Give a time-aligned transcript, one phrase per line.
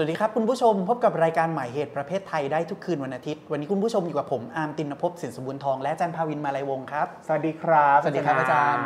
[0.00, 8.84] สวัสดีครับคุณผู้ชมพบกับรายการหมายเหตุประเพทไทยได้ทุกคืนวันอาทิตย์ วันนี้คุณผู้ชมอยู่กับผมอาร์มติณณภพจ์สินสมบูรณ์ทองและอาจารย์ภาวินมาลัยวงศ์ครับ สวัสดีครับสวัสดีครับอาจารย์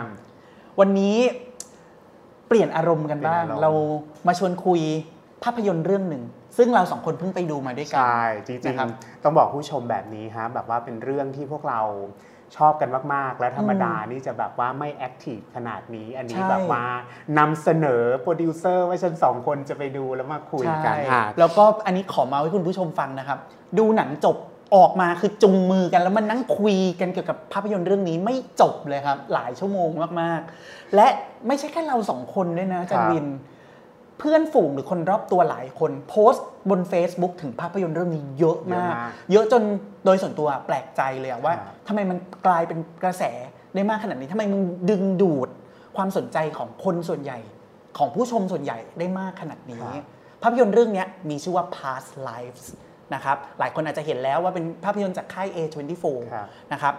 [0.80, 1.16] วันนี้
[2.48, 3.70] เปลี่ยนอารมณ์กันบ้าง เรา
[4.26, 4.80] มาชวนคุย
[5.44, 6.22] ภาพยนตร์เรื่องหนึ่ง
[6.56, 11.80] ซึ่งเราสองคนเพิ่งไปดูมาด้วยกันใช่จริงนะครับๆต้องบอกผู้ชมแบบนี้ฮะแบบว่าเป็นเรื่องที่พวกเรา
[12.56, 16.84] ชอบกันมาก ๆ และธรรมดานี่จะแบบว่าไม่ active ขนาดนี้ อันนี้ใช่แบบว่า
[17.38, 23.38] นำเสนอโปรดิวเซอร์ว่าฉันสองคนจะไปดูแล้วมาคุยกันใช่อะแล้วก็อันนี้ขอมาให้คุณผู้ชมฟังนะครับ
[23.78, 24.36] ดูหนังจบ
[24.76, 29.88] ออกมาคือจูงมือกันแล้วมันนั่งคุยกันเกี่ยวกับภาพยนตร์เรื่องนี้ไม่จบเลยครับ หลายชั่วโมง
[30.20, 31.06] มากๆ และ
[31.46, 38.94] ไม่ใช่แค่เราสองคนด้วยนะอาจารย์ภาวินเพื่อนฝูงหรือคนรอบตัวหลายคนโพสต์บน Facebook ถึงภาพยนตร์เรื่องนี้เยอะมาก
[39.32, 39.62] เยอะจน
[40.04, 43.22] โดยส่วนตัวแปลกใจเลยอะว่าครับทำไมมันกลายเป็นกระแส
[43.74, 44.60] ได้มากขนาดนี้ทำไมมัน
[44.90, 45.48] ดึงดูด
[45.96, 47.38] ความสนใจของคนส่วนใหญ่
[47.98, 49.86] ของผู้ชมส่วนใหญ่ได้มากขนาดนี้
[50.42, 52.64] ภาพยนตร์เรื่องเนี้ยมีชื่อว่า Past Lives
[53.14, 56.94] นะครับหลายคนอาจจะเห็นแล้วว่าเป็นภาพยนตร์จากค่าย A24 ครับนะครับ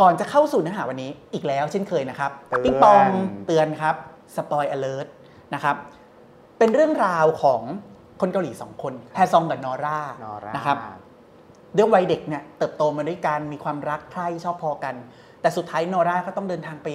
[0.00, 3.04] ก่อนจะเข้าสู่เนื้อหาวันนี้อีกแล้วเช่นเคยนะครับเตือนปิ๊งปอง
[3.46, 3.94] เตือนครับ
[4.36, 5.06] สปอย alert
[5.54, 5.76] นะครับ
[6.58, 7.62] เป็นเรื่องราวของ
[8.20, 10.76] คนเกาหลีสองคนแฮซองกับนอร่านอร่านะครับ
[11.76, 14.94] ด้วยวัยเด็กเนี่ยเติบโตมาด้วยกันมีความรักใคร่ชอบพอกัน
[15.40, 16.88] แต่สุดท้ายนอร่าก็ต้องเดินทางไป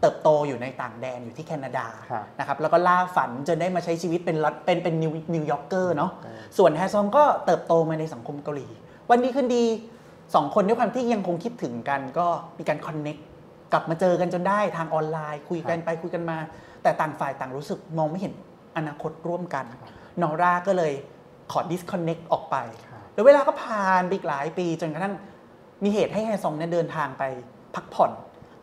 [0.00, 6.10] เติบโตอยู่ในต่างแดนอยู่ที่แคนาดาครับนะครับแล้วก็ล่าฝันจนได้มาใช้ชีวิตเป็นรัฐเป็นเป็นนิว New Yorker เนาะ
[6.58, 8.68] ส่วนแฮซองก็เติบโตมาในสังคมเกาหลี
[9.10, 9.64] วันดีคืนดี
[10.34, 12.26] สองคนด้วยความที่ยังคงคิดถึงกันก็
[12.58, 13.16] มีการ connect
[13.72, 16.38] กลับมาเจอกันจนได้ทางออนไลน์ คุยกันไปคุยกันมา
[16.86, 18.34] แต่ต่างฝ่ายต่างรู้สึกมองไม่เห็น
[18.76, 19.64] อนาคตร่วมกัน
[20.22, 20.92] นอร่าก็เลย
[21.52, 22.56] ขอ disconnect ออกไป
[22.90, 25.14] ครับแล้วเวลาก็ผ่านไปอีกหลายปีจนกระทั่ง
[25.84, 27.22] มีเหตุให้แฮซองเนี่ยเดินทางไป
[27.74, 28.10] พักผ่อน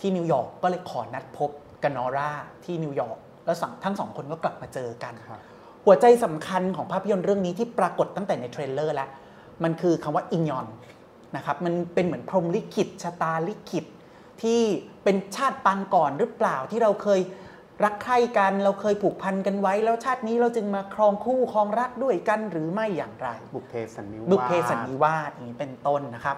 [0.01, 1.49] ที่นิวยอร์กก็เลยขอนัดพบ
[1.83, 2.31] กับนอร่า
[2.65, 5.39] ที่นิวยอร์กแล้วสองทั้งสองคนก็กลับมาเจอกันครับ
[5.85, 9.09] หัวใจสำคัญของภาพยนตร์เรื่องนี้ที่ปรากฏตั้งแต่ใน trailer แล้ว
[9.63, 10.67] มันคือคำว่า 인연
[11.35, 13.85] นะครับมันเป็นเหมือนพรหมลิขิตชะตาลิขิต
[14.41, 14.61] ที่
[15.03, 17.19] เป็นชาติปางก่อนหรือเปล่าที่เราเคย
[17.83, 26.37] รักใคร่กันเราเคยผูกพันกันไว้ แล้วชาตินี้เราจึงมาครองคู่ครองรักด้วยกันหรือไม่อย่างไร บุพเพสันนิวาสบุพเพสันนิวาสอย่างนี้เป็นต้นนะครับ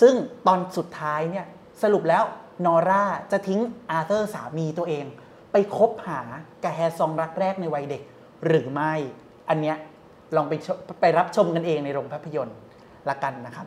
[0.00, 0.14] ซึ่ง
[0.46, 1.46] ตอนสุดท้ายเนี่ย
[1.82, 2.24] สรุปแล้ว
[2.66, 5.04] นอร่าจะทิ้งอาร์เธอร์สามีตัวเอง
[5.52, 6.20] ไปคบหา
[6.62, 8.02] กับแฮซองรักแรกในวัยเด็ก
[8.46, 8.92] หรือไม่
[9.48, 9.76] อันเนี้ย
[10.36, 10.68] ลองไปช
[11.00, 12.56] ไปรับชมกันเองในโรงภาพยนตร์
[13.08, 13.66] ละกันนะครับ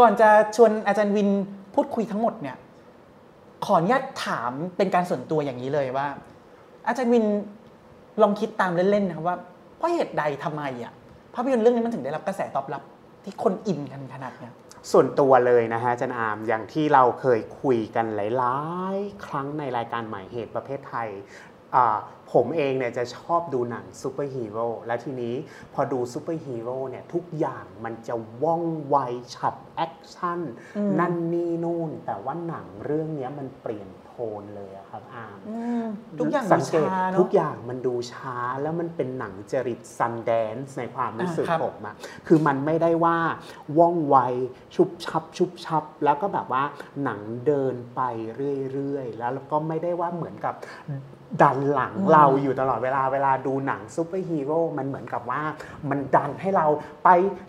[0.00, 1.28] ก่อนจะชวนอาจารย์วิน
[1.74, 2.56] พูดคุยทั้งหมดเนี่ย
[3.64, 6.06] ขออนุญาตถามเป็นการส่วนตัวอย่างนี้เลยว่า
[6.86, 7.24] อาจารย์วิน
[8.22, 9.36] ลองคิดตามเล่นๆนะครับว่า
[9.76, 10.92] เพราะเหตุใดทำไมอะ
[11.34, 12.82] ภาพยนตร์เรื่องนี้มันถึงได้รับกระแสตอบรับ
[13.24, 14.52] ที่คนอินกันขนาดเนี้ย
[14.92, 18.56] ส่วนตัวเลยนะฮะอาจารย์อาร์มอย่างที่เราเคยคุยกันหลา
[18.94, 21.08] ย ๆ ครั้งในรายการหมายเหตุประเพทไทย
[22.32, 25.34] ผมเองเนี่ยจะชอบดูหนังซูเปอร์ฮีโร่และทีนี้
[25.74, 28.96] พอดูซูเปอร์ฮีโร่เนี่ยทุกอย่างมันจะว่องไว
[29.34, 30.40] ฉับแอคชั่น
[30.76, 35.38] อืมนั่นนี่นู่น แต่ว่าหนังเรื่องเนี้ยมันเปลี่ยนโทนเลยอะครับอาม
[36.18, 41.94] ทุกอย่างสัดูงเกตช้าเนทุอะกอย่างมันดูช้าแล้วมันเป็นหนังจริตซันแดนซ์ในความรู้สึกอ่าครับผมอะ
[42.26, 43.18] คือมันไม่ได้ว่า
[43.78, 44.16] ว่องไว
[44.74, 46.64] ชุบชับชุบชับ แล้วก็แบบว่า
[47.04, 48.00] หนังเดินไป
[48.72, 50.54] เรื่อยๆ แล้วก็ไม่ได้ว่าเหมือนกับ
[51.42, 55.42] ดันหลังอืมเราอยู่ตลอดเวลาเวลาดูหนังซูเปอร์ฮีโร่มันเหมือนกับว่า
[55.90, 56.66] มันดันให้เรา
[57.04, 57.08] ไป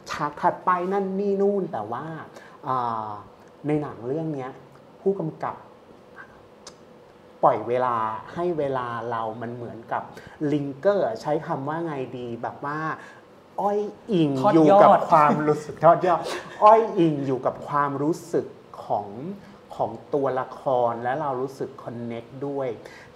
[0.10, 2.06] ฉากถัดไปนั่นนี่นู่น แต่ว่า
[2.68, 3.10] อ่า
[3.68, 4.52] ในหนังเรื่องเนี้ย
[5.02, 5.56] ผู้กำกับ
[7.44, 7.96] ปล่อยเวลา
[8.34, 10.04] ให้เวลาเรามันเหมือนกับ
[10.52, 12.80] ลิงเกอร์ใช้คำว่าไงดีแบบว่า
[13.62, 13.80] อ้อย
[14.12, 16.22] อิงทอดอยู่กับยอดความรู้สึกทอดยอด
[16.64, 18.46] อ้อยอิงอยู่กับความรู้สึก
[18.86, 19.08] ของ
[19.76, 22.70] ของตัวละครและเรารู้สึกคอนเน็กด้วย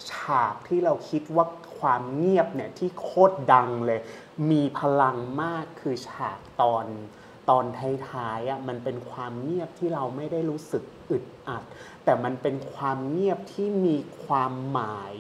[0.09, 1.46] ฉากที่เราคิดว่า
[1.78, 4.00] ความเงียบเนี่ยที่โคตรดังเลย
[4.52, 6.86] มีพลังมากคือฉากตอน
[7.50, 7.66] ตอน
[8.09, 11.64] ท้ายๆอะมันเป็นความเงียบที่เราไม่ได้รู้สึกอึดอัด
[12.03, 15.16] แต่มันเป็นความเงียบที่มีความหมาย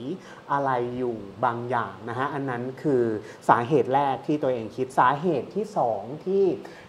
[0.51, 3.03] อะไรอยู่บางอย่างนะฮะอันนั้นคือ
[3.49, 6.45] สาเหตุแรกที่ตัวเองคิดสาเหตุที่สองที่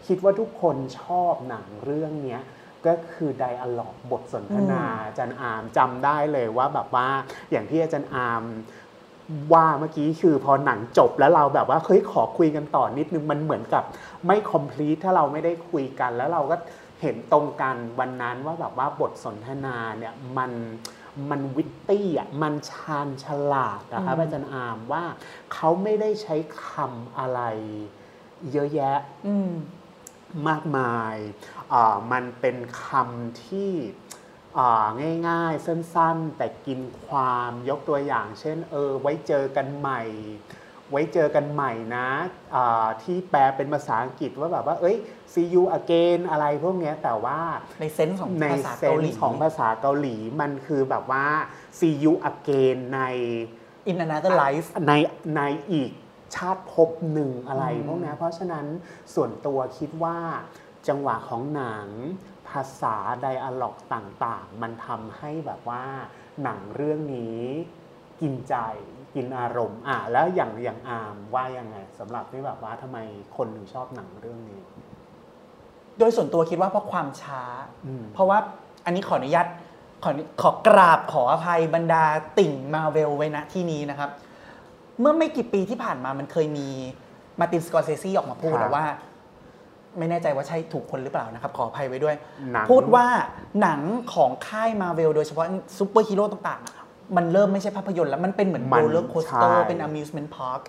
[0.06, 2.42] คิดว่าทุกคนชอบหนังเรื่องเนี้ย
[2.86, 7.08] ก็คือไดอะล็อกบทสนทนาอาจารย์อามจำได้เลยว่าแบบว่า
[7.50, 8.44] อย่างที่อาจารย์อาม
[9.52, 13.84] ว่าเมื่อกี้คือพอหนังจบแล้วเราแบบว่าเฮ้ยขอคุยกันต่อนิดนึงมันเหมือนกับ
[14.26, 16.56] ไม่ complete ถ้าเราไม่ได้คุยกันแล้วเราก็
[17.02, 20.52] เห็นตรงกันวันนั้นว่าแบบว่าบทสนทนาเนี่ยมัน
[21.30, 25.04] มันวิตตี้อะมันชาญฉลาดนะครับอืมอาจารย์อามว่า
[25.54, 26.36] เขาไม่ได้ใช้
[26.66, 27.40] คำอะไร
[28.52, 29.50] เยอะแยะอืม
[30.48, 31.16] มากมาย
[31.56, 31.59] อ่า
[32.12, 33.72] มันเป็นคำที่
[34.58, 34.86] อ่า
[35.28, 40.02] ง่ายๆ สั้นๆ แต่กินความยกตัวอย่าง เช่นเออไว้เจอกันใหม่
[40.90, 42.08] ไว้เจอกันใหม่นะ
[42.54, 44.96] อ่าที่แปลเป็นภาษาอังกฤษว่าแบบว่า เอ้ย
[45.32, 47.38] see you again อะไรพวกเนี้ยแต่ว่า
[47.80, 51.26] ในเซนส์ของในภาษาเซเกานหลีส์ของภาษาเกาหลีมันคือแบบว่า
[51.78, 53.00] see you again ใน
[53.90, 54.92] in another life ใน
[55.36, 55.90] ในอีก
[56.34, 58.66] ชาติภพหนึ่งอะไรอืมพวกนี้เพราะฉะนั้น
[59.14, 60.18] ส่วนตัวคิดว่า
[60.88, 61.88] จังหวะของหนัง
[62.48, 65.84] ภาษาไดอะล็อกต่างๆ มันทำให้แบบว่า
[66.42, 67.40] หนังเรื่องนี้
[68.20, 68.54] กินใจ
[69.14, 72.98] กินอารมณ์ อะแล้วอย่างอย่างอามว่ายังไงสำหรับที่แบบว่าทำไม
[73.36, 74.62] คนถึงชอบหนังเรื่องนี้
[75.98, 77.42] โดยส่วนตัวคิดว่าเพราะความช้า
[77.86, 78.38] อืม เพราะว่า
[78.84, 79.46] อันนี้ขออนุญาต
[80.02, 80.10] ขอ
[80.42, 82.04] ขอกราบขออภัยบรรดา
[82.38, 84.10] ติ่งมาเวลไว้ณที่นี้นะครับ
[85.00, 86.68] เมื่อไม่กี่ปีที่ผ่านมามันเคยมี
[87.40, 88.86] Martin Scorsese ออกมาพูดครับว่า
[89.98, 92.14] ไม่แน่ใจว่าใช่ถูกคนหรือเปล่านะครับขออภัยไว้ด้วย
[92.52, 93.06] หนัง พูดว่า
[93.60, 93.80] หนัง
[94.14, 95.46] ของค่ายมาเวลโดยเฉพาะ
[95.78, 96.76] ซูเปอร์ฮีโร่ต่างๆอะ
[97.16, 100.62] มันเริ่มไม่ใช่ภาพยนตร์แล้ว มันเป็นเหมือนมันโรลเลอร์โคสเตอใช่ร์เป็น amusement park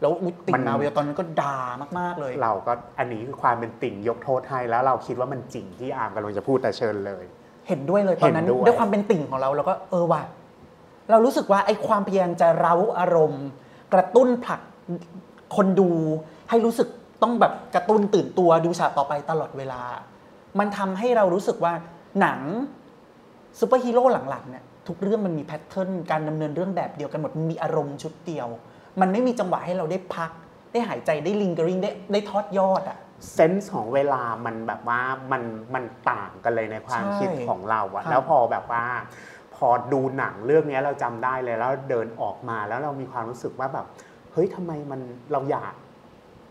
[0.00, 1.58] แล้วอุ๊ยติ่งน มาเวลตอนนั้นก็ด่า
[1.98, 7.24] มากๆเลย เราก็อันนี้คือความเป็นติ่งยกโทษให้แล้วเราคิดว่ามันจริงที่อาร์มกำลังจะพูดแต่เชิญเลย
[7.68, 10.22] เห็นด้วยเลยตอนนั้นเห็นด้วย ด้วยความเป็นติ่งของเราเราก็เออว่ะ
[11.10, 13.46] เรารู้สึกว่าไอ้ความพยายามจะเร้าอารมณ์
[13.94, 14.60] กระตุ้นผลัก
[15.56, 15.90] คนดู
[16.50, 16.88] ให้รู้สึก
[17.22, 19.80] ต้องแบบกระตุ้นตื่นตัวดูฉากต่อไปตลอดเวลา
[20.58, 21.72] มันทำให้เรารู้สึกว่า
[22.20, 22.40] หนัง
[23.60, 28.48] ซูเปอร์ฮีโร่หลังๆเนี่ยทุกเรื่องมันมี pattern การดำเนินเรื่องแบบเดียวกันหมดมันมีอารมณ์ชุดเดียว
[29.00, 30.30] มันไม่มีจังหวะให้เราได้พัก
[30.72, 32.98] ได้หายใจได้ lingering ได้ได้ทอดทอดอะ
[33.32, 35.00] sense ของเวลามันแบบว่า
[35.32, 35.42] มัน
[35.74, 38.84] มันต่างกันเลยในความใช่คิดของเราอะครับแล้วพอแบบว่า
[39.54, 43.86] พอดูหนังเรื่องนี้เราจำได้เลยแล้วเดินออกมาแล้วเรามีความรู้สึกว่าแบบ
[44.32, 45.00] เฮ้ยทำไมมัน
[45.32, 45.74] เราอยาก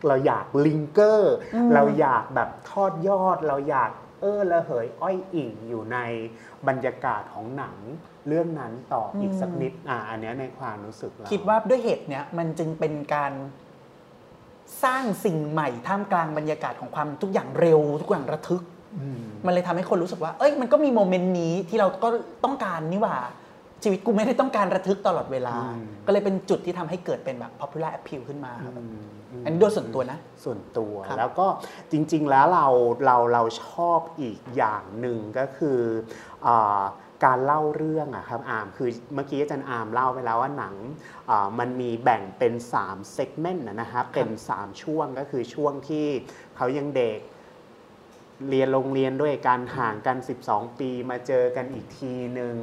[0.08, 3.92] เราอยากลิงเกอร์อืมเราอยากแบบทอดยอด เราอยาก
[4.22, 5.98] เออระเหยอ้อยอิ่งอยู่ใน
[6.68, 7.76] บรรยากาศของหนัง
[8.28, 13.34] เรื่องนั้นต่ออีกสักนิดอะอันเนี้ยในความรู้สึกเราคิดว่าด้วยเหตุเนี้ยมันจึงเป็นการ
[14.84, 18.64] สร้างสิ่งใหม่ท่ามกลางบรรยากาศของความทุกอย่างเร็ว ทุกอย่างระทึก
[19.00, 22.08] อืมมันเลยทำให้คนรู้สึกว่า เอ้ยมันก็มีโมเมนต์นี้ที่เราก็
[22.44, 23.18] ต้องการนี่หว่า
[23.84, 28.88] ชีวิตกูไม่ได้ต้องการระทึกตลอดเวลาอืมก็เลยเป็นจุดที่ทำให้เกิดเป็นแบบ popular appeal ขึ้นมาครับอืม
[29.42, 31.48] มอันนี้โดยส่วนตัวนะ ส่วนตัวครับแล้วก็
[31.92, 32.68] จริง ๆ แล้วเรา
[33.06, 35.80] เราเราชอบอีกอย่างหนึ่งก็คือ
[36.48, 36.84] อา
[37.26, 40.76] การเล่าเรื่องอะครับอามคือเมื่อกี้อาจารย์อามเล่าไปแล้วว่าหนัง
[41.30, 42.54] อ่ามันมีแบ่งเป็น
[42.84, 46.06] 3 segment นะครับเป็น 3 ช่วงก็คือช่วงที่
[46.58, 47.20] เขายังเด็ก
[48.50, 52.56] เรียนโรงเรียนด้วยกันห่างกัน 12 ปีมาเจอกันอีกทีหนึ่ง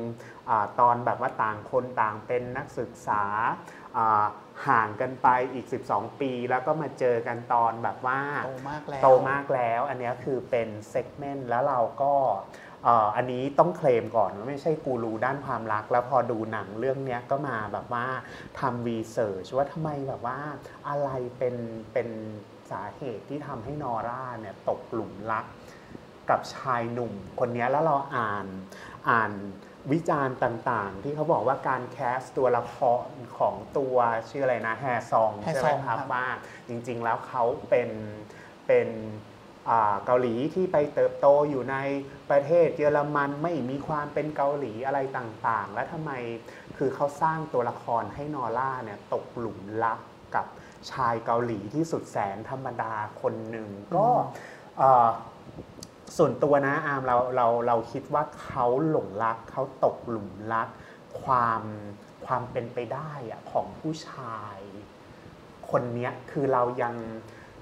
[0.49, 3.23] อาตอนแบบว่าต่างคนต่างเป็นนักศึกษา
[3.97, 4.25] อ่า
[4.69, 12.15] ห่างกันไปอีก 12 ปี แล้วก็มาเจอกันตอนแบบว่าโตมากแล้วโตมากแล้ว อันเนี้ยคือเป็น segment แล้วเราก็
[12.85, 18.07] เอ่ออันนี้ต้องเคลมก่อนว่าไม่ใช่กูรูด้านความรัก แล้วพอดูหนังเรื่องเนี้ยก็มาแบบว่า
[18.59, 20.39] ทำรีเสิร์ชว่าทำไมแบบว่า
[20.89, 21.57] อะไรเป็น
[21.93, 22.09] เป็น
[22.71, 25.45] สาเหตุที่ทำให้นอร่าเนี่ยตกหลุมรัก
[26.31, 28.47] กับชายหนุ่มคนเนี้ยแล้วเราอ่าน
[29.09, 29.33] อ่าน
[29.93, 33.97] วิจารณ์ต่างๆ ที่เขาบอกว่าการแคสตัวละครของตัว
[34.29, 36.27] ชื่ออะไรนะแฮซองแฮใช่ซไหมองครับครับว่า
[36.69, 37.91] จริงๆแล้วเขาเป็น
[38.67, 38.89] เป็น
[39.71, 41.77] อ่าเกาหลีที่ไปเติบโตอยู่ใน
[42.31, 46.13] ประเทศเยอรมันไม่มีความเป็นเกาหลีอะไรต่างๆ และทำไม
[46.77, 50.01] คือเขาสร้างตัวละครให้นอร่าเนี่ยตกหลุมรัก
[50.35, 50.47] กับ
[50.93, 54.09] ชายเกาหลีที่สุดแสนธรรมดาคนหนึ่งก็
[54.79, 55.11] เอ่อ
[56.17, 60.69] ส่วนตัวนะอาร์มเราเราเราคิดว่าเขาหลงรักเขาตกหลุมรัก
[61.23, 61.63] ความ
[62.27, 64.59] ความเป็นไปได้อะของผู้ชาย
[65.71, 66.95] คนเนี้ยคือเรายัง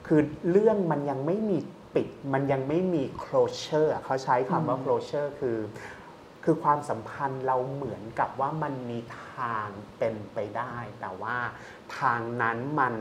[0.07, 1.59] คือเรื่องมันยังไม่มี
[1.95, 5.59] ปิด มันยังไม่มี closure อะเขาใช้คำว่าอืม closure คือ
[6.45, 11.37] คือความสัมพันธ์เราเหมือนกับว่ามันมีทางเป็นไปได้ แต่ว่า
[11.99, 12.95] ทางนั้นมัน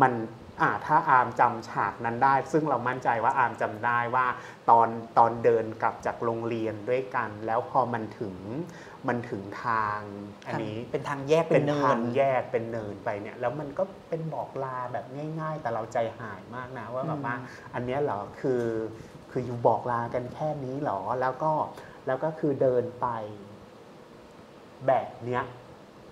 [0.00, 0.12] มัน
[0.60, 4.26] อ่าถ้าอาร์มจำฉากนั้นได้ ซึ่งเรามั่นใจว่าอาร์มจำได้ว่า
[4.70, 8.34] ตอนตอนเดินกลับจากโรงเรียนด้วยกัน แล้วพอมันถึง
[9.08, 10.00] มันถึงทาง
[10.46, 15.04] อันนี้เป็นทางแยกเป็เป็นนเนิทานงแยกเป็นเนินไปเนี่ยแล้วมันก็เป็นบอกลาแบบ
[15.40, 18.64] ง่าย ๆ แต่เราใจหายมากนะว่าแบบว่าอืมอันเนี้ยเหรอคือ
[19.30, 21.52] คืออยู่บอกลากันแค่นี้เหรอแล้วก็
[22.06, 23.06] แล้วก็คือเดินไป
[24.86, 25.44] แบบเนี้ย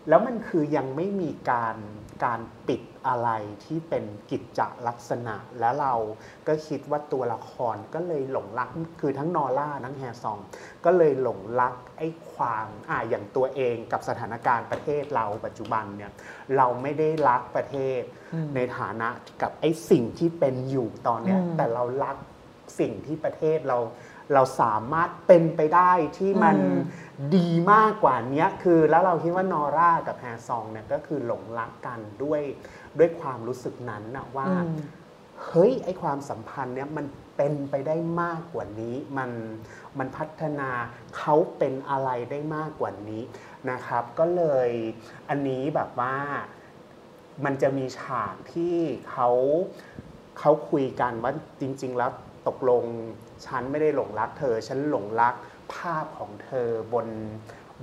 [0.09, 1.77] แล้วมันคือยังไม่มีการ
[2.25, 3.31] การปิดอะไร
[3.65, 5.95] ที่เป็นกิจจลักษณะ แล้วเรา
[6.47, 8.69] ก็คิดว่าตัวละครก็เลยหลงรัก
[9.01, 10.39] คือทั้งนอร่าทั้งแฮซอง
[10.85, 16.11] ก็เลยหลงรักไอ้ความอ่าอย่างตัวเองกับสถานการณ์ประเทศเราปัจจุบันเนี่ย
[16.57, 18.03] เราไม่ได้รักประเทศ
[18.35, 19.09] อืมในฐานะ
[19.43, 22.17] กับไอ้สิ่งที่เป็นอยู่ตอนเนี้ยอืมแต่เรารัก
[22.81, 23.79] สิ่งที่ประเทศเรา
[24.35, 26.81] เราสามารถเป็นไปได้ที่มันอืม
[27.37, 32.43] ดีมากกว่าเนี้ยคือแล้วเราคิดว่านอร่ากับแฮซองเนี่ยก็คือหลงรักกันด้วย
[32.99, 34.77] ด้วยความรู้สึกนั้นนะว่าอืม
[35.47, 39.31] เฮ้ย ไอความสัมพันธ์เนี่ยมันเป็นไปได้มากกว่านี้ มัน
[39.99, 40.71] มันพัฒนา
[41.17, 43.23] เขาเป็นอะไรได้มากกว่านี้
[43.71, 44.71] นะครับ ก็เลย
[45.29, 46.15] อันนี้แบบว่า
[47.45, 48.77] มันจะมีฉากที่
[49.11, 49.29] เขา
[50.39, 52.11] เขาคุยกันว่าจริง ๆ แล้ว
[52.49, 52.85] ตกลง
[53.47, 55.35] ฉันไม่ได้หลงรักเธอ ฉันหลงรัก
[55.75, 57.07] ภาพของเธอบน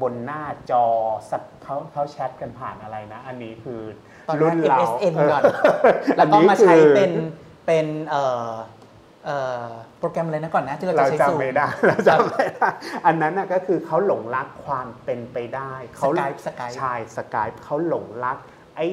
[0.02, 0.86] บนหน้าจอ
[1.32, 3.82] สัตว์เขาเขาแชทกันผ่านอะไรนะ อันนี้คือ
[4.28, 7.12] ตอนแรรุ่กนเรา MSN ก่อนอัแล้วก็มาใช้คือเป็น
[7.66, 8.52] เป็นเอ่อ
[9.26, 9.68] เอ่อ
[10.00, 12.70] โปรแกรมอะไรนะก่อนนะที่เราเราจะใช้ซูจำม ไม่ได้เราจำไม่ได้
[13.06, 18.38] อันนั้นน่ะก็คือเขาหลงรักความเป็นไปได้เขา Skype Skype ใช่สกายเขาหลงรัก
[18.76, 18.88] ไอ้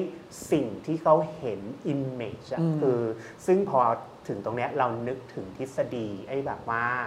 [0.51, 1.59] สิ่งที่เขาเห็น
[1.93, 3.01] image อะอืม คือ
[3.45, 3.79] ซึ่งพอ
[4.27, 7.03] ถึงตรงเนี้ยเรานึกถึงทฤษฎีไอ้แบบว่าอา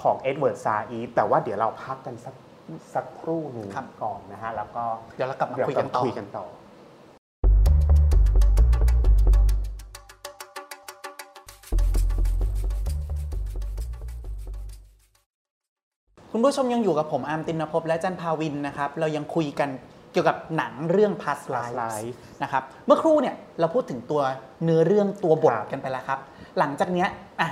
[0.00, 2.34] ของเอ็ดเวิร์ดซาอีแต่ว่าเดี๋ยวเราพักกันสัก
[2.94, 4.82] สักครู่หนึ่งครับก่อนนะฮะแล้วก็
[5.16, 6.44] เดี๋ยวเรากลับมาเดี๋ยวคุยกันต่อคุยกันต่อ
[16.32, 19.70] คุณผู้ชมยังอยู่กับผมอาร์มตินภพและอาจารย์ภาวินนะครับ เรายังคุยกัน
[20.12, 24.22] เกี่ยวกับหนังเรื่อง Past Past Lives Life นะครับ เมื่อครู่เนี่ยเราพูดถึงตัว
[24.64, 26.18] เนื้อเรื่องตัวบทครับกันไปแล้วครับ
[26.58, 27.08] หลังจากเนี้ย
[27.40, 27.48] อะ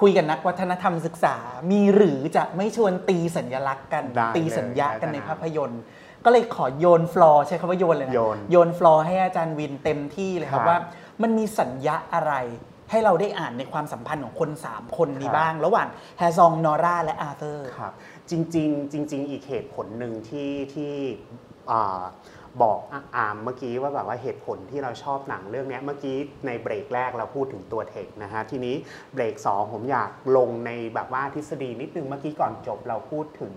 [0.00, 1.36] คุยกันนักวัฒนธรรมศึกษา
[1.70, 5.82] มีหรือจะไม่ชวนตีสัญลักษณ์กันได้ตีสัญญาเลยกันในได้ภาพยนตร์
[6.24, 10.78] ก็เลยขอโยนฟลอร์ใช้คำว่าโยนเลยนะโยนโยนฟลอร์ให้อาจารย์วินเต็มที่เลยครับครับว่า
[11.22, 12.34] มันมีสัญญะอะไร
[12.90, 15.88] ให้เราได้อ่านในความสัมพันธ์ของคน 3 คนนี้ครับบ้าง ระหว่าง
[16.18, 17.92] แฮซองนอร่าและอาร์เธอร์ครับ
[18.30, 20.94] จริง ๆ จริง ๆ อีกเหตุผลหนึ่งที่ที่
[21.70, 22.02] อ่า
[22.62, 28.74] บอกอะอาร์มเมื่อกี้ว่าแบบว่าเหตุผลที่เราชอบหนังเรื่องเนี้ยเมื่อกี้ในเบรกแรกเราพูดถึงตัวเทคนิคนะฮะทีนี้
[29.14, 33.54] เบรก 2 ผมอยากลงในแบบว่าทฤษฎีนิดนึงเมื่อกี้ก่อนจบเราพูดถึง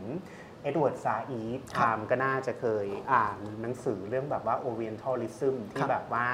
[0.64, 6.26] Edward Said ครับอาร์มก็น่าจะเคยอ่านหนังสือเรื่องแบบว่า Orientalism ที่ครับแบบว่า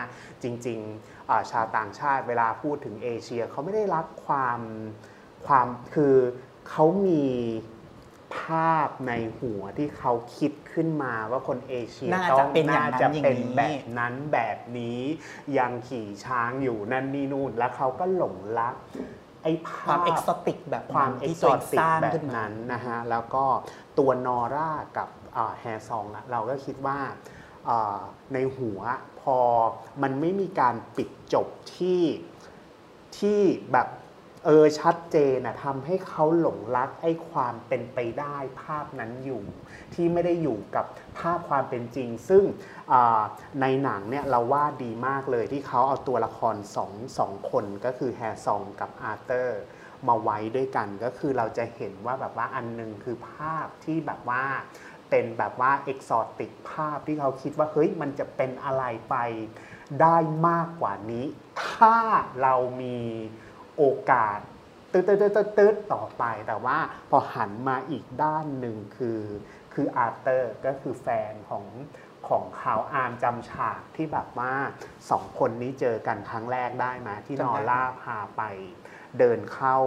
[0.44, 4.60] จริงๆอ่าชาวต่างชาติเวลาพูดถึงเอเชียเขาไม่ได้รักความ
[5.48, 6.16] ความคือ
[6.70, 7.24] เขามี
[8.38, 15.00] ภาพในหัวที่เขาคิดขึ้นมาว่าคนเอเชียน่าต้จะองเป็นอย่างนั้นน่าจะอย่างเป็นนี้แบบนั้นแบบนี้
[15.58, 18.76] ยังขี่ช้างอยู่นั่นนี่นู่นแล้วเขาก็หลงรัก
[19.44, 23.46] ไอ้ภาพความเอกซติกแบบความเอกที่ซตัวอเองติสกร้างแบขึ้บนมานั้นนะฮะแล้วก็
[24.00, 25.10] ตัวนอร่ากับ
[25.60, 27.00] แฮซองอะเราก็คิดว่า
[27.70, 28.00] อ่า
[28.34, 28.80] ในหัว
[29.22, 29.38] พอ
[30.02, 32.02] มันไม่มีการปิดจบที่
[33.18, 33.40] ที่
[33.72, 33.88] แบบ
[34.50, 39.44] เออชัดเจนนะทำให้เขาหลงรักไอ้ความเป็นไปได้ภาพนั้นอยู่
[39.94, 40.86] ที่ไม่ได้อยู่กับ
[41.20, 42.44] ภาพความเป็นจริง ซึ่ง
[42.92, 43.22] อ่า
[43.62, 49.60] ในหนังเนี่ยเราว่าดีมากเลยที่เขาเอาตัวละครสองสองคนก็คือแฮซองกับอาร์เตอร์
[50.08, 54.44] มาไว้ด้วยกันก็คือเราจะเห็นว่าแบบว่าอันหนึงคือภาพที่แบบว่า
[55.10, 59.16] เป็นแบบว่าเอกซอติกภาพที่เขาคิดว่าเฮ้ยมันจะเป็นอะไรไป
[60.02, 61.26] ได้มากกว่านี้
[61.72, 61.96] ถ้า
[62.42, 62.98] เรามี
[63.78, 64.40] โอกาส
[64.92, 66.78] ตืดตืดตืดตืดต่อไป แต่ว่า
[67.10, 69.22] พอหันมาอีกด้านหนึ่งคือ
[69.74, 71.66] คืออาร์เตอร์ก็คือแฟนของ
[72.28, 74.54] ของเขาอาร์มจำฉากที่แบบว่า
[75.10, 78.44] สองคนนี้เจอกันครั้งแรกได้ไหมที่นอร่าพาไป
[79.20, 79.78] เดินเข้า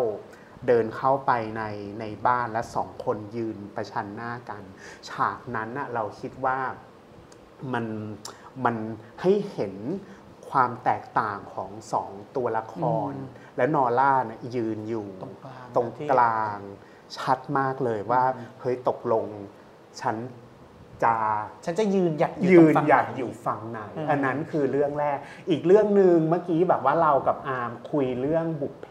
[0.68, 1.62] เดินเข้าไปใน
[2.00, 4.62] ในบ้านและสองคนยืนประชันหน้ากัน
[5.08, 6.58] ฉากนั้นเราคิดว่า
[7.72, 7.86] มัน
[8.64, 8.76] มัน
[9.22, 9.74] ให้เห็น
[10.50, 12.76] ความแตกต่างของสองตัวละค
[13.10, 16.58] รอืมและนอร่าเนี่ยยืนอยู่ตรงกลางตรงที่กลาง
[17.16, 19.26] ชัดมากเลยว่าอืมเฮ้ยตกลง
[20.00, 20.16] ฉัน
[21.04, 21.14] จะ
[21.64, 25.18] ฉันจะยืนหยัดอยู่ยืตรงนฝั่งหยัดไหนอยู่ฝั่งไหนอืมอันนั้นคือเรื่องแรก
[25.50, 28.88] อีกเรื่องหนึ่งเมื่อกี้แบบว่าเรากับอาร์มคุยเรื่องบุพเพ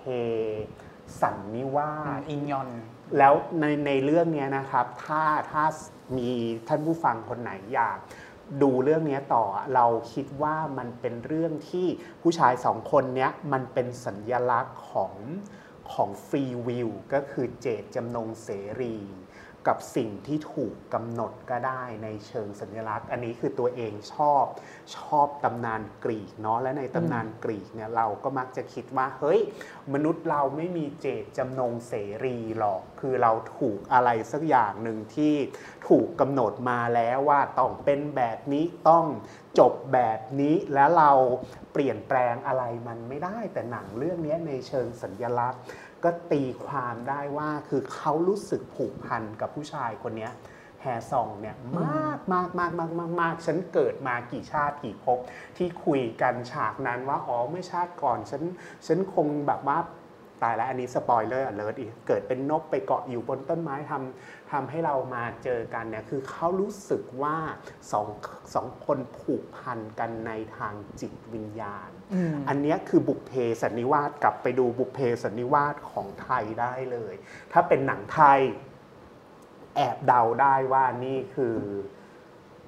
[1.22, 2.70] สันนิวาอืมสอินยอน
[3.18, 5.64] แล้วในในเรื่องเนี้ยนะครับ ถ้าถ้า
[6.18, 6.30] มี
[6.68, 7.98] ท่านผู้ฟังคนไหนอยาก
[8.62, 9.44] ดูเรื่องนี้ต่อ
[9.76, 11.88] เราคิดว่ามันเป็นเรื่องที่
[12.22, 15.14] ผู้ชายสองคนเนี้ยมันเป็นสัญญลักษณ์ของ
[15.94, 18.50] ของฟรีวิวก็คือเจตจำนงเส
[18.82, 18.96] รี
[19.70, 24.46] กับสิ่งที่ถูกกำหนดก็ได้ในเชิงสัญลักษณ์ อันนี้คือตัวเองชอบ
[24.98, 29.40] ชอบตำนานกรีกเนาะและในตำนานกรีกเนี่ยเราก็มักจะคิดว่าเฮ้ย
[29.94, 31.94] มนุษย์เราไม่มีเจตจำนงเส
[32.26, 35.34] รีหรอก คือเราถูกอะไรสักอย่างหนึ่งที่
[35.88, 39.06] ถูกกำหนดมาแล้วว่าต้องเป็นแบบนี้ต้อง
[39.60, 41.12] จบแบบนี้แล้วเรา
[41.74, 45.62] เปลี่ยนแปลงอะไรมันไม่ได้ แต่หนังเรื่องนี้ในเชิงสัญญลักษณ์
[46.04, 50.30] ก็ตีความได้ว่าคือเขารู้สึกผูกพันกับผู้ชายคนนี้
[50.82, 55.20] แฮซองเนี่ยมากมากมากมากมากมากฉันเกิดมากี่ชาติกี่ภพ
[55.58, 58.44] ที่คุยกันฉากนั้นว่าอ๋อเมื่อชาติก่อนฉัน
[58.88, 59.78] ฉันคงแบบว่า
[60.44, 67.38] ตายแล้วอันนี้ spoiler alert อีกเกิดเป็นนกไปเกาะอยู่บนต้นไม้ทำทำให้เรามาเจอกันเนี่ยคือเขารู้สึกว่า
[67.92, 68.08] สอง
[68.54, 77.14] สองคนผูกพันกันในทางจิตวิญญาณ อืมอันเนี้ยคือบุพเพสันนิวาสกลับไปดูบุพเพสันนิวาสของไทยได้เลย
[77.52, 78.40] ถ้าเป็นหนังไทย
[79.76, 81.58] แอบเดาได้ว่านี่คือ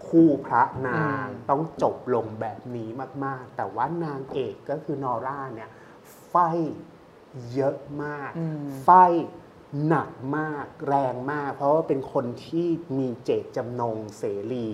[0.08, 2.90] คู่พระนางอืมต้องจบลงแบบนี้
[3.26, 5.70] มาก ๆ แต่ว่านางเอกก็คือนอร่าเนี่ย
[6.30, 6.36] ไฟ
[7.54, 8.90] เยอะมากอืมไฟ
[9.88, 12.68] หนักมากแรงมาก เพราะว่าเป็นคนที่
[12.98, 14.70] มีเจตจำนงเสรี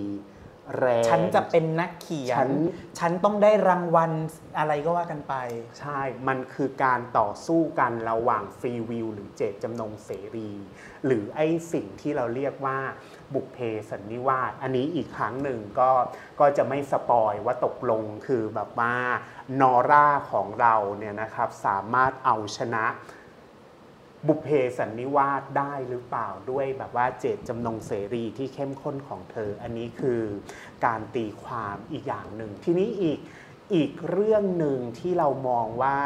[0.80, 2.52] แรงฉันจะเป็นนักเขียฉันน
[3.00, 4.12] ฉันต้องได้รางวัล
[4.58, 5.36] อะไรก็ว่ากันไป
[5.80, 10.52] ใช่ มันคือการต่อสู้กันระหว่างฟรีวิลหรือเจตจำนงเสรี
[11.06, 12.78] หรือไอ้สิ่งที่เราเรียกว่า
[13.34, 13.58] บุพเพ
[13.90, 15.92] สันนิวาสอันนี้อีกครั้งหนึ่งก็
[16.40, 18.94] ก็จะไม่สปอยว่าตกลงคือแบบว่า
[19.62, 22.86] นอร่าของเราเนี่ยนะครับสามารถเอาชนะ
[24.28, 24.48] บุพเพ
[24.78, 30.22] สันนิวาสได้หรือเปล่าด้วยแบบว่าเจตจำนงเสรีที่เข้มข้นของเธอ อันนี้คือ
[30.86, 33.20] การตีความอีกอย่างหนึ่ง ทีนี้อีก
[33.74, 35.98] อีกเรื่องหนึ่งที่เรามองว่า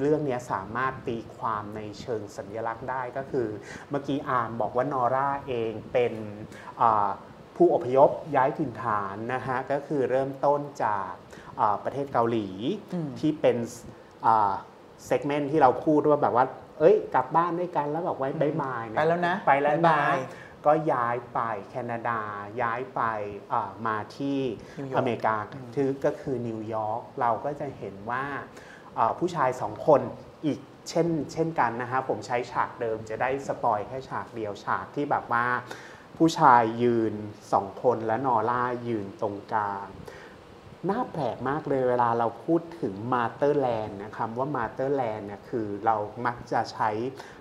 [0.00, 3.48] เรื่องนี้สามารถตีความในเชิงสัญลักษณ์ได้ก็คือ
[3.90, 6.14] เมื่อกี้อาร์มบอกว่านอร่าเองเป็น
[7.56, 11.10] ผู้อพยพย้ายถิ่นฐานนะฮะก็คือเริ่มต้นจาก
[11.84, 12.48] ประเทศเกาหลี
[13.20, 13.56] ที่เป็น
[15.06, 16.46] segment ที่เราพูดว่าแบบว่า
[16.78, 20.16] เอ้ย กลับบ้านด้วยกันแล้วบอกไว้ bye bye ไปแล้วนะไปแล้วนะ bye bye
[20.66, 21.40] ก็ย้ายไป
[21.70, 22.20] แคนาดา
[22.62, 23.02] ย้ายไป
[23.52, 24.40] อ่ามาที่
[24.78, 25.36] นิวยอร์กอเมริกา
[25.74, 28.24] ที่ก็คือนิวยอร์กเราก็จะเห็นว่า
[28.98, 30.00] อ่าผู้ชายสองคน
[30.46, 35.46] อีกเช่นเช่นกันนะฮะผมใช้ฉากเดิมจะได้ spoil แค่ฉากเดียวฉากที่แบบว่า
[36.16, 37.14] ผู้ชายยืน
[37.52, 39.86] สองคนและนอร่ายืนตรงกลาง
[40.90, 46.90] น่าแปลกมากเลยเวลาเราพูดถึง motherland นะคำว่า motherland เนี่ยคือเรามักจะใช้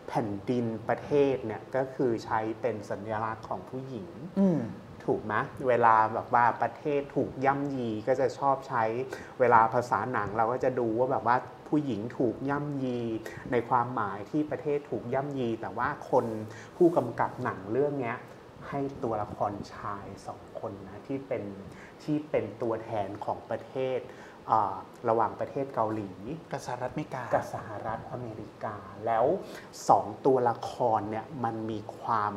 [0.08, 4.10] แผ่นดินประเทศเนี่ยก็คือใช้เป็นสัญลักษณ์ของผู้หญิง
[4.40, 4.60] อืม
[5.06, 5.34] ถูกไหม
[5.68, 8.84] เวลาแบบว่าประเทศถูกย่ำยีก็จะชอบใช้
[9.40, 11.38] เวลาภาษาหนังเราก็จะดูว่าแบบว่า
[11.70, 13.00] ผู้หญิงถูกย่ำยี
[13.52, 16.26] ในความหมายที่ประเทศถูกย่ำยี แต่ว่าคน
[16.78, 18.18] ผู้กำกับหนังเรื่องเนี้ย
[18.70, 21.44] ให้ตัวละครชายสองคนนะที่เป็น
[22.04, 24.00] ที่เป็นตัวแทนของประเทศ
[24.52, 24.76] อ่า
[25.10, 26.12] ระหว่างประเทศเกาหลี
[26.52, 29.26] กับสหรัฐอเมริกากับสหรัฐอเมริกา แล้ว
[29.90, 32.34] สองตัวละครเนี่ยมันมีความ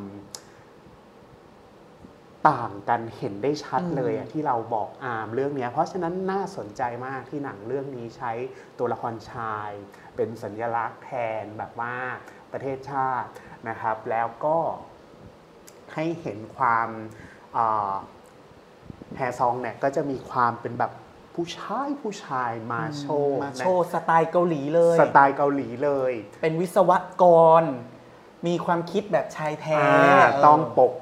[2.49, 8.33] ต่างกันเห็นได้ชัดเลยอะอืมที่เราบอกอามเรื่องเนี้ยเพราะฉะนั้นน่าสนใจมากที่หนังเรื่องนี้ใช้
[8.79, 9.71] ตัวละครชาย
[10.17, 11.11] เป็นสัญลักษณ์แท
[11.43, 11.95] นแบบว่า
[12.53, 13.31] ประเทศชาติ
[13.69, 14.59] นะครับ แล้วก็
[15.95, 16.89] ให้เห็นความ
[19.17, 20.93] แฮซองเนี่ยก็จะมีความเป็นแบบ
[21.35, 26.91] ผู้ชายผู้ชายมาโชว์มาโชว์สไตล์เกาหลีเลย สไตล์เกาหลีเลย เป็นวิศว
[27.23, 27.25] ก
[27.63, 27.65] ร
[28.47, 30.93] มีความคิดแบบชายแท้อ่าเต้องปก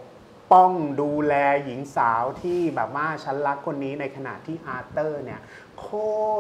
[0.53, 5.41] ป้องดูแลหญิงสาวที่แบบว่าฉันรักคนนี้ในขณะที่อาร์เตอร์เนี่ย
[5.79, 5.87] โค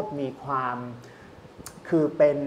[0.03, 0.77] ตรมีความ
[1.88, 2.38] คือเป็น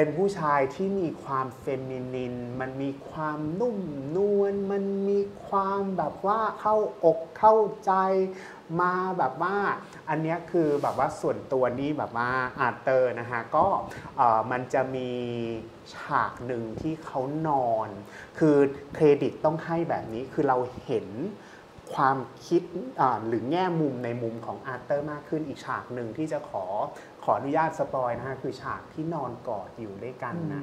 [0.00, 3.78] เป็นผู้ชายที่มีความเฟมินิน มันมีความนุ่ม
[4.16, 7.92] นวล มันมีความแบบว่าเข้าอกเข้าใจ
[8.80, 9.56] มาแบบว่า
[10.08, 12.30] อันนี้คือแบบว่าส่วนตัวนี้แบบว่า
[12.60, 13.66] อาร์เธอร์นะฮะก็
[14.16, 15.10] เอ่อมันจะมี
[15.94, 17.88] ฉากหนึ่งที่เขานอน
[18.38, 18.56] คือ
[18.94, 21.06] เครดิตต้องให้แบบนี้คือเราเห็น
[21.94, 22.62] ความคิด
[23.00, 26.64] อ่าหรือแง่มุมในมุมของอาร์เธอร์มากขึ้นอีกฉากหนึ่งที่จะขอ
[27.24, 30.62] ขออนุญาต spoil นะฮะคือฉากที่นอนกอดอยู่ด้วยกันนะ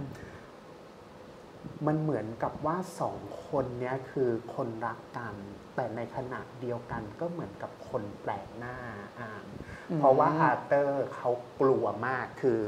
[1.88, 5.36] มันเหมือนกับว่าสองคนเนี้ยคือคนรักกัน
[5.76, 8.76] แต่ในขณะเดียวกันก็เหมือนกับคนแปลกหน้า
[9.20, 9.46] อ่าน
[9.90, 12.60] อืมเพราะว่าอาร์เตอร์เขากลัวมากคือ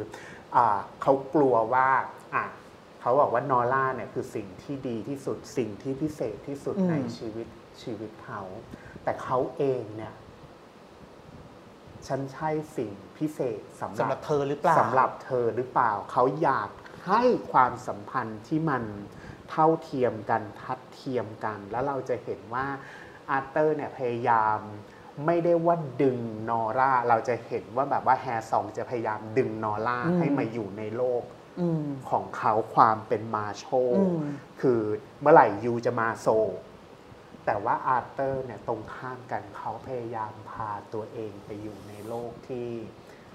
[0.55, 1.89] อาเขากลัวว่า
[2.35, 2.45] อะ
[3.01, 7.47] เขาบอกว่านอร่าเนี่ยคือสิ่งที่ดีที่สุดสิ่งที่พิเศษที่สุดอืมในชีวิต
[7.83, 8.41] ชีวิตเขา
[9.03, 10.13] แต่เขาเองเนี่ย
[12.07, 16.69] ฉันใช่สิ่งพิเศษสำหสำหรัรับบเธอหรือเปล่าสำหรับเธอหรือเปล่า เขาอยาก
[17.07, 18.83] ให้ความสัมพันธ์ที่มัน
[19.49, 22.65] เท่าเทียมกันทัดเทียมกัน แล้วเราจะเห็นว่า
[23.29, 24.59] อาร์เธอร์เนี่ยพยายาม
[25.25, 26.17] ไม่ได้ว่าดึง
[26.49, 31.23] นอร่า เราจะเห็นว่าแบบว่าแฮร์ซองจะพยายามดึงนอร่าอืมให้มาอยู่ในโลก
[31.59, 33.65] อืมของเขาความเป็น macho
[33.97, 34.19] อืม
[34.61, 34.81] คือ
[35.21, 36.27] เมื่อไหร่ you จะมา Seoul
[37.47, 42.69] แต่ว่าอาร์เธอร์เนี่ยตรงข้ามกันเขาพยายามพาตัวเองไปอยู่ในโลกที่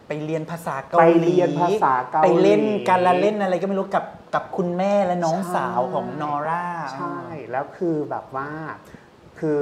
[0.09, 7.18] ไปเรียนภาษาเกาหไปลีเรียนภาษาเกาหลีไปเล่นการละเล่นอะไรก็ไม่รู้กับกับคุณแม่และน้องใช่สาวของนอร่าใช่
[7.51, 8.51] แล้วคือแบบว่า
[9.38, 9.59] คือ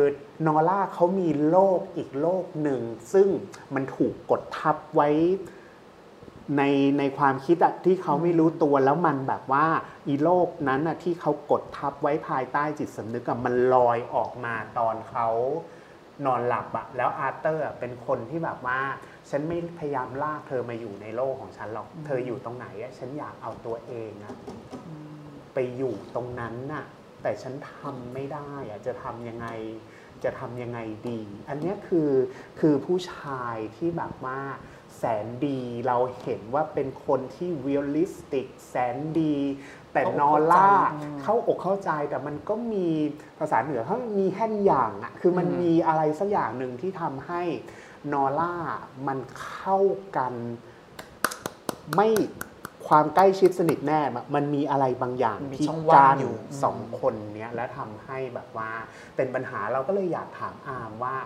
[0.47, 2.81] นอร่าเขามีโลกอีกโลกหนึ่ง
[3.13, 3.29] ซึ่ง
[3.75, 5.09] มันถูกกดทับไว้
[6.57, 6.63] ใน
[6.99, 9.67] ในความคิดอะที่เขาไม่รู้ตัวแล้วมันแบบว่า
[10.09, 15.29] อีโลกนั้นอะที่เขากดทับไว้ภายใต้จิตสำนึกอะมันลอยออกมาตอนเขา
[16.27, 18.81] นอนหลับอะแล้วอาร์เธอร์อะเป็นคนที่แบบว่า
[19.31, 24.37] ฉันไม่พยายามลากเธอมาอยู่ในโลกของฉันหรอก เธออยู่ตรงไหนอะฉันอยากเอาตัวเองอะ
[25.55, 26.85] ไปอยู่ตรงนั้นน่ะ
[27.23, 29.47] แต่ฉันทำไม่ได้อะจะทำยังไง
[30.25, 32.11] จะทำยังไงดี อันนี้คือ
[32.61, 34.41] คือผู้ชายที่แบบว่า
[35.01, 39.37] แสนดี เราเห็นว่าเป็นคนที่ realistic แสนดี
[39.93, 42.89] แต่เข้าอกนอล่าเข้าใจอืมเข้าอกเข้าใจแต่มันก็มี
[43.39, 47.43] ภาษาเหนือเขามีแห่นอย่างอะคือมันอืมมีอะไรสักอย่างหนึ่งที่ทำให้
[48.13, 48.55] นอล่า
[49.09, 49.79] มันเข้า
[50.17, 50.35] กัน
[51.97, 52.09] ไม่
[52.89, 56.35] ความใกล้ชิดสนิทแน่อะมันมีอะไรบางอย่างมีที่ช่องว่างกั้นอยู่
[56.65, 58.71] สองคนเนี้ยและทำให้แบบว่า
[59.17, 61.17] เป็นปัญหาเราก็เลยอยากถามอาร์มว่า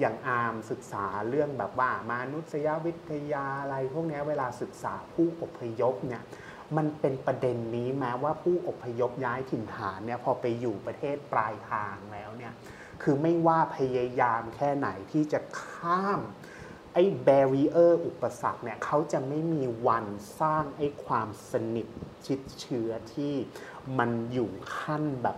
[0.00, 6.22] อย่างอาร์มศึกษาเรื่องแบบว่ามนุษยวิทยาอะไรพวกนี้เวลาศึกษาผู้อพยพเนี่ย
[6.76, 12.52] มันเป็นประเด็นนี้แม้ว่าผู้อพยพย้ายถิ่นฐานเนี่ยพอไปอยู่ประเทศปลายทางแล้วเนี่ย
[13.02, 16.20] คือไม่ว่าพยายามแค่ไหนที่จะข้าม
[16.94, 20.06] ไอ้แบรีเออร์อุปสรรคเนี่ยเขาจะไม่มีวัน
[20.40, 21.86] สร้างไอ้ความสนิท
[22.26, 23.34] ชิดเชื้อที่
[23.98, 25.36] มันอยู่ขั้นแบบ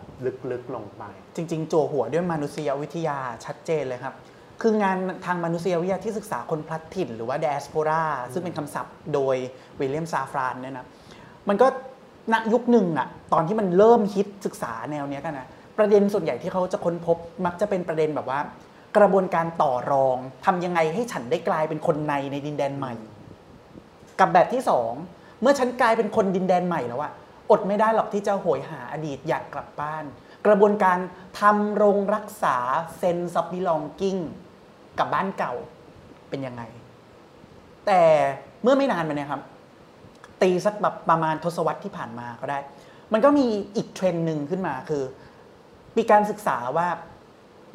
[0.50, 1.02] ลึกๆลงไป
[1.36, 4.14] จริง ๆ จั่วหัวด้วยมนุษยวิทยาชัดเจนเลยครับ
[4.62, 9.36] คืองานทางมนุษยวิทยาที่ศึกษาคนพลัดถิ่น หรือว่า diaspora ซึ่งเป็นคำศัพท์โดย
[9.80, 10.86] วิลเลียมซาฟรานเนี่ยนะ
[11.48, 11.66] มันก็
[12.32, 15.48] ณยุคหนึ่งอะตอนที่มันเริ่มฮิตศึกษาแนวเนี้ยกันนะ
[15.78, 18.40] ประเด็นส่วนใหญ่ที่เขาจะค้นพบมักจะเป็นประเด็นแบบว่า
[18.96, 22.94] กระบวนการต่อรองทำยังไงให้ฉันได้กลายเป็นคนในในดินแดนใหม่
[24.20, 24.92] กับแบบที่สอง
[25.40, 27.12] เมื่อฉันกลายเป็นคนดินแดนใหม่แล้วอะ
[27.50, 30.04] อดไม่ได้หรอกที่จะโหยหาอดีตอยากกลับบ้าน
[30.46, 30.98] กระบวนการ
[31.40, 32.56] ธำรงรักษา
[32.98, 34.16] sense of belonging
[34.98, 35.54] กับบ้านเก่า
[36.28, 36.62] เป็นยังไง
[37.86, 38.00] แต่
[38.62, 39.42] เมื่อไม่นานมาเนี่ยครับ
[40.42, 42.58] ตีสักแบบประมาณทศวรรษที่ผ่านมาก็ได้
[43.12, 45.02] มันก็มีอีกเทรนด์หนึ่งขึ้นมาคือ
[45.96, 46.88] มีการศึกษาว่า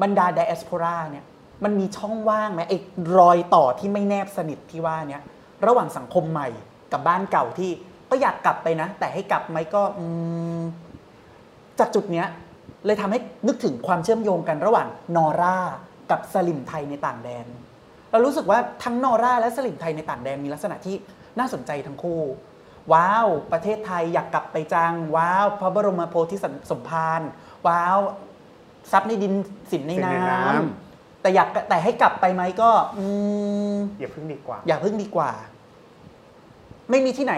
[0.01, 1.25] บรรดา diaspora เนี่ย
[1.63, 2.77] มันมีช่องว่างไหมไอ้
[3.17, 5.21] รอยต่อที่ไม่แนบสนิทที่ว่าเนี่ย
[5.65, 6.47] ระหว่างสังคมใหม่
[6.91, 7.71] กับบ้านเก่าที่
[8.09, 9.81] ก็อยากกลับไปนะ แต่ให้กลับไหมก็
[10.59, 10.61] ม
[11.79, 12.27] จากจุดเนี้ย
[12.85, 15.57] เลยทำให้นึกถึงความเชื่อมโยงกันระหว่างนอร่า
[16.11, 17.45] กับสลิมไทยในต่างแดน
[18.11, 20.95] เรารู้สึกว่าทั้งนอร่าและสลิมไทยในต่างแดนมีลักษณะที่
[21.39, 22.21] น่าสนใจทั้งคู่
[22.93, 26.35] ว้าว ประเทศไทยอยากกลับไปจัง ว้าว พระบรมโพธิ
[26.71, 27.21] สมภาร
[27.67, 27.97] ว้าว
[28.91, 29.33] ทรัพย์ในดิน
[29.71, 33.05] สินในสินในน้น้ำแต่อยากแต่ให้กลับไปไหมก็อื
[33.73, 35.31] มอย่าเพิ่งดีกว่า อย่าพึ่งดีกว่า
[36.89, 37.33] ไม่มีที่ไหน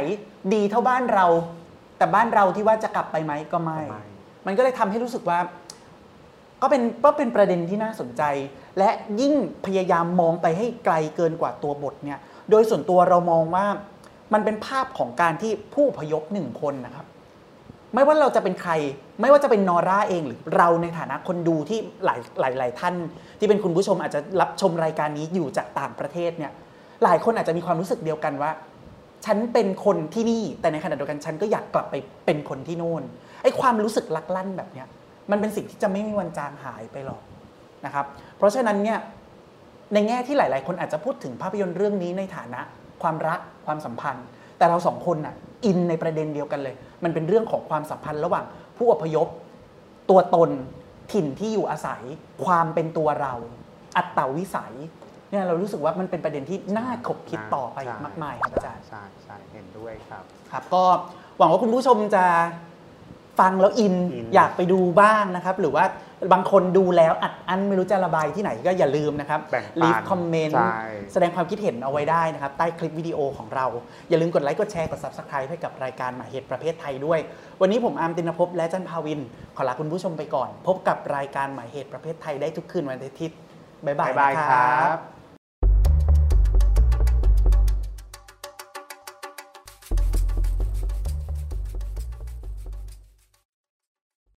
[0.53, 1.25] ดีเท่าบ้านเรา
[1.97, 4.03] แต่บ้านเราที่ว่าจะกลับไปไหมก็ไม่ก็ไม่
[4.45, 5.39] มันก็เลยทำให้รู้สึกว่า
[6.61, 8.23] ก็เป็นก็เป็นประเด็นที่น่าสนใจ
[8.77, 8.89] และ
[9.21, 9.33] ยิ่ง
[9.65, 12.19] พยายามมองไปให้ไกลเกินกว่าตัวบทเนี่ย
[12.49, 13.65] โดยส่วนตัวเรามองว่า
[14.33, 17.05] มันเป็นภาพของการที่ผู้พยพหนึ่งคนนะครับ
[17.93, 18.71] ไม่ว่าเราจะเป็นใคร
[19.21, 22.95] ไม่ว่าจะเป็นนอร่าเองหรือเราในฐานะคนดูที่หลายหลายหลายท่าน
[23.39, 26.51] ที่เป็นคุณผู้ชมอาจจะรับชมรายการนี้อยู่จากต่างประเทศเนี่ย
[27.03, 28.51] หลายคนอาจจะมีความรู้สึกเดียวกันว่า
[29.25, 31.95] ฉันเป็นคนที่นี่แต่ในขณะเดียวกันฉันก็อยากกลับไป
[32.25, 33.03] เป็นคนที่โน่น
[33.43, 34.87] ไอ้ความรู้สึกลักลั่นแบบเนี้ย
[35.31, 37.21] มันเป็นสิ่งที่จะไม่มีวันจางหายไปหรอก
[37.85, 38.05] นะครับ
[38.37, 38.99] เพราะฉะนั้นเนี่ย
[39.93, 42.61] ในแง่ที่หลาย ๆ คนอาจจะพูดถึงภาพยนตร์เรื่องนี้ในฐานะ
[43.01, 44.25] ความรักความสัมพันธ์
[44.57, 48.45] แต่เราสองคนน่ะอินในประเด็นเดียวกันเลย มันเป็นเรื่องของความสัมพันธ์ระหว่าง
[48.77, 49.27] ผู้อพยพ
[50.09, 50.49] ตัวตน
[51.11, 52.01] ถิ่นที่อยู่อาศัย
[52.45, 53.33] ความเป็นตัวเรา
[53.97, 54.73] อัตตาวิสัย
[55.29, 60.83] เนี่ยเรารู้สึกว่ามันเป็นประเด็นที่น่าขบคิดต่อไปใช่มากมายครับอาจารย์ใช่ใช่เห็นด้วยครับ ครับ ก็
[61.37, 62.25] หวังว่าคุณผู้ชมจะ
[63.39, 65.85] ฟังแล้วอินอินอยากไปดูบ้างนะครับ หรือว่า
[66.33, 70.79] บางคนดูแล้วอัดอั้นไม่รู้จะระบายที่ไหนก็อย่าลืมนะครับแบ่งปัน leave comment ใช่
[71.13, 73.65] แสดงความคิดเห็นเอาไว้ได้นะครับ ใต้คลิปวิดีโอของเรา
[74.09, 77.19] อย่าลืมกดไลค์กดแชร์กด Subscribe ให้กับรายการหมายเหตุประเพทไทยด้วย
[77.61, 79.19] วันนี้ผมอาร์มตินภพและจันภาวิน
[79.55, 83.37] ขอลาคุณผู้ชมไปก่อน พบกับรายการหมายเหตุประเภทไทยได้ทุกคืนวันอาทิตย์
[83.85, 85.18] บ๊ายบาบ๊ายยบายนะครับ